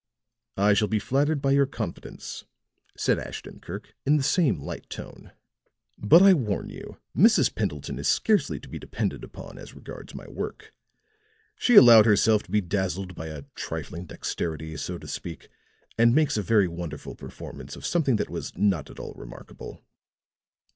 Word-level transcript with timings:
"I 0.57 0.73
shall 0.73 0.87
be 0.87 0.97
flattered 0.97 1.43
by 1.43 1.51
your 1.51 1.67
confidence," 1.67 2.43
said 2.97 3.19
Ashton 3.19 3.59
Kirk 3.59 3.93
in 4.03 4.17
the 4.17 4.23
same 4.23 4.59
light 4.59 4.89
tone. 4.89 5.31
"But, 5.99 6.23
I 6.23 6.33
warn 6.33 6.69
you, 6.71 6.97
Mrs. 7.15 7.53
Pendleton 7.53 7.99
is 7.99 8.07
scarcely 8.07 8.59
to 8.61 8.67
be 8.67 8.79
depended 8.79 9.23
upon 9.23 9.59
as 9.59 9.75
regards 9.75 10.15
my 10.15 10.27
work. 10.27 10.73
She 11.55 11.75
allowed 11.75 12.07
herself 12.07 12.41
to 12.41 12.51
be 12.51 12.61
dazzled 12.61 13.13
by 13.13 13.27
a 13.27 13.43
trifling 13.53 14.07
dexterity, 14.07 14.75
so 14.75 14.97
to 14.97 15.07
speak, 15.07 15.49
and 15.99 16.15
makes 16.15 16.35
a 16.35 16.41
very 16.41 16.67
wonderful 16.67 17.13
performance 17.13 17.75
of 17.75 17.85
something 17.85 18.15
that 18.15 18.27
was 18.31 18.57
not 18.57 18.89
at 18.89 18.97
all 18.99 19.13
remarkable." 19.13 19.83